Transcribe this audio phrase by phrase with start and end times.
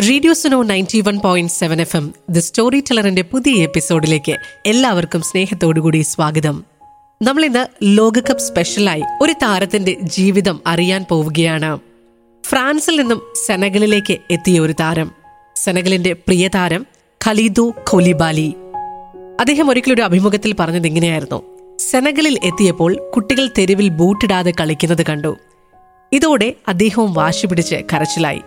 [0.00, 6.00] Radio Suno ninety one point seven F M the story ടെലറിന്റെ പുതിയ എപ്പിസോഡിലേക്ക് എല്ലാവർക്കും സ്നേഹത്തോടുകൂടി
[6.00, 6.64] സ്വാഗതം.
[7.22, 11.78] നമ്മൾ ഇന്ന് ലോകകപ്പ് സ്പെഷ്യലായി ഒരു താരത്തിന്റെ ജീവിതം അറിയാൻ പോവുകയാണ്.
[12.46, 15.10] ഫ്രാൻസിൽ നിന്നും സെനഗലിലേക്ക് എത്തിയ ഒരു താരം.
[15.56, 16.86] സെനഗലിന്റെ പ്രിയ താരം
[17.26, 18.54] ഖലീദു ഖോലിബാലി.
[19.40, 21.42] അദ്ദേഹം ഒരിക്കലൊരു അഭിമുഖത്തിൽ പറഞ്ഞത് ഇങ്ങനെയായിരുന്നു.
[21.78, 25.36] സെനഗലിൽ എത്തിയപ്പോൾ കുട്ടികൾ തെരുവിൽ ബൂട്ടിടാതെ കളിക്കുന്നത് കണ്ടു.
[26.12, 28.40] ഇതോടെ അദ്ദേഹവും വാശി പിടിച്ച് കരച്ചിലായി.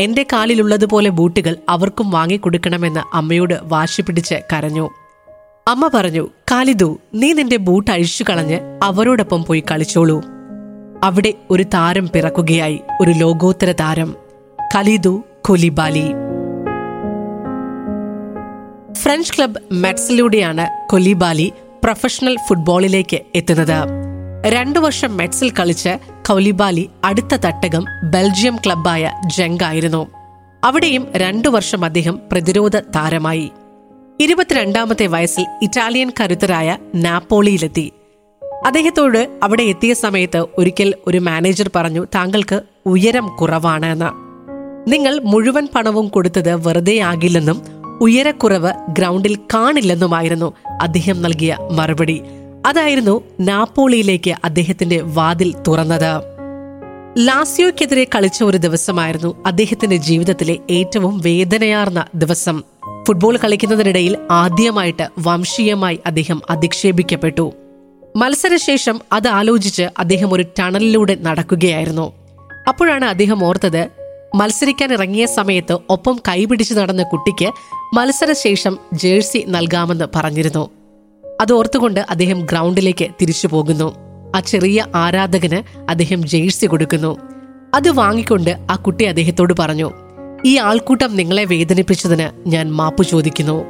[0.00, 4.90] എന്റെ കാലിലുള്ളതുപോലെ ബൂട്ടുകൾ അവർക്കും വാങ്ങിക്കൊടുക്കണമെന്ന് അമ്മയോട് വാശി പിടിച്ച് കരഞ്ഞു.
[5.68, 10.22] അമ്മ പറഞ്ഞു കാലിദു നീ നിന്റെ ബൂട്ട് അഴിച്ചു കളഞ്ഞ് അവരോടൊപ്പം പോയി കളിച്ചോളൂ.
[11.04, 14.14] അവിടെ ഒരു താരം പിറക്കുകയായി ഒരു ലോകോത്തര താരം.
[14.74, 16.12] Kalidou Koulibaly.
[18.92, 21.52] ഫ്രഞ്ച് ക്ലബ് മെറ്റ്സിലൂടെയാണ് കൊലിബാലി
[21.84, 24.01] പ്രൊഫഷണൽ ഫുട്ബോളിലേക്ക് എത്തുന്നത്.
[24.46, 30.06] രണ്ടു വർഷം മെറ്റ്സിൽ കളിച്ച് കൗലിബാലി അടുത്ത തട്ടകം ബെൽജിയം ക്ലബായ ജംഗ് ആയിരുന്നു
[30.64, 33.50] അവിടെയും രണ്ടു വർഷം അദ്ദേഹം പ്രതിരോധ താരമായി.
[34.20, 37.92] ഇരുപത്തിരണ്ടാമത്തെ വയസ്സിൽ ഇറ്റാലിയൻ കരുത്തരായ നാപ്പോളിയിലെത്തി.
[38.66, 44.10] അദ്ദേഹത്തോട് അവിടെ എത്തിയ സമയത്ത് ഒരിക്കൽ ഒരു മാനേജർ പറഞ്ഞു താങ്കൾക്ക് ഉയരം കുറവാണ് എന്ന്.
[44.90, 47.62] നിങ്ങൾ മുഴുവൻ പണവും കൊടുത്തത് വെറുതെ ആകില്ലെന്നും
[48.00, 52.22] ഉയരക്കുറവ് ഗ്രൗണ്ടിൽ കാണില്ലെന്നുമായിരുന്നു അദ്ദേഹം നൽകിയ മറുപടി.
[52.66, 56.22] അതായിരുന്നു നാപ്പോളിയിലേക്ക് അദ്ദേഹത്തിന്റെ വാതിൽ തുറന്നത്.
[57.18, 62.62] ലാസിയോയ്ക്കെതിരെ കളിച്ച ഒരു ദിവസമായിരുന്നു അദ്ദേഹത്തിന്റെ ജീവിതത്തിലെ ഏറ്റവും വേദനയാർന്ന ദിവസം.
[63.08, 67.52] ഫുട്ബോൾ കളിക്കുന്നതിനിടയിൽ ആദ്യമായിട്ട് വംശീയമായി അദ്ദേഹം അധിക്ഷേപിക്കപ്പെട്ടു.
[68.16, 72.12] മത്സരശേഷം അത് ആലോചിച്ച് അദ്ദേഹം ഒരു ടണലിലൂടെ നടക്കുകയായിരുന്നു.
[72.68, 73.88] അപ്പോഴാണ് അദ്ദേഹം ഓർത്തത്
[74.34, 77.52] മത്സരിക്കാൻ ഇറങ്ങിയ സമയത്ത് ഒപ്പം കൈപിടിച്ച് നടന്ന കുട്ടിക്ക്
[77.94, 80.81] മത്സരശേഷം ജേഴ്സി നൽകാമെന്ന് പറഞ്ഞിരുന്നു.
[81.42, 83.94] അത് ഓർത്തുകൊണ്ട് അദ്ദേഹം ഗ്രൗണ്ടിലേക്ക് തിരിച്ചു പോകുന്നു.
[84.36, 87.18] ആ ചെറിയ ആരാധകന് അദ്ദേഹം ജേഴ്സി കൊടുക്കുന്നു.
[87.74, 89.92] അത് വാങ്ങിക്കൊണ്ട് ആ കുട്ടി അദ്ദേഹത്തോട് പറഞ്ഞു
[90.44, 93.64] ഈ ആൾക്കൂട്ടം നിങ്ങളെ വേദനിപ്പിച്ചതിന് ഞാൻ മാപ്പ് ചോദിക്കുന്നു.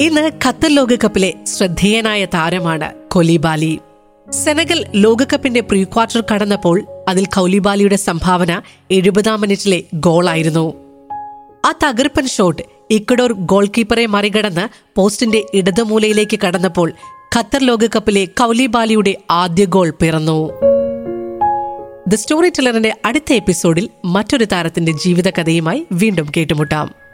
[0.00, 3.78] ഇന്ന് ഖത്തർ ലോകകപ്പിലെ ശ്രദ്ധേയനായ താരമാണ് കൊലിബാലി.
[4.30, 10.74] സെനഗൽ ലോകകപ്പിന്റെ പ്രീ ക്വാർട്ടർ കടന്നപ്പോൾ അതിൽ കൗലിബാലിയുടെ സംഭാവന എഴുപതാം മിനിറ്റിലെ ഗോളായിരുന്നു.
[11.66, 16.92] ആ തകർപ്പൻ ഷോട്ട് ഇക്വഡോർ ഗോൾ കീപ്പറെ മറികടന്ന് പോസ്റ്റിന്റെ ഇടതുമൂലയിലേക്ക് കടന്നപ്പോൾ
[17.36, 20.50] ഖത്തർ ലോകകപ്പിലെ കൗലിബാലിയുടെ ആദ്യ ഗോൾ പിറന്നു.
[22.08, 27.07] ദ സ്റ്റോറി ടെലറിന്റെ അടുത്ത എപ്പിസോഡിൽ മറ്റൊരു താരത്തിന്റെ ജീവിതകഥയുമായി വീണ്ടും കേട്ടുമുട്ടാം.